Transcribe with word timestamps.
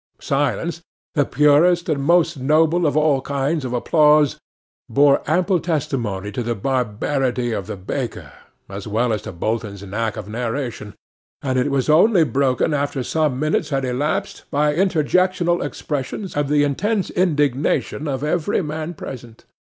Silence, 0.19 0.81
the 1.13 1.25
purest 1.25 1.87
and 1.87 2.01
most 2.03 2.35
noble 2.35 2.87
of 2.87 2.97
all 2.97 3.21
kinds 3.21 3.63
of 3.63 3.71
applause, 3.71 4.39
bore 4.89 5.21
ample 5.29 5.59
testimony 5.59 6.31
to 6.31 6.41
the 6.41 6.55
barbarity 6.55 7.51
of 7.51 7.67
the 7.67 7.77
baker, 7.77 8.31
as 8.67 8.87
well 8.87 9.13
as 9.13 9.21
to 9.21 9.31
Bolton's 9.31 9.83
knack 9.83 10.17
of 10.17 10.27
narration; 10.27 10.95
and 11.43 11.59
it 11.59 11.69
was 11.69 11.87
only 11.87 12.23
broken 12.23 12.73
after 12.73 13.03
some 13.03 13.39
minutes 13.39 13.69
had 13.69 13.85
elapsed 13.85 14.45
by 14.49 14.73
interjectional 14.73 15.63
expressions 15.63 16.35
of 16.35 16.47
the 16.49 16.63
intense 16.63 17.11
indignation 17.11 18.07
of 18.07 18.23
every 18.23 18.63
man 18.63 18.95
present. 18.95 19.45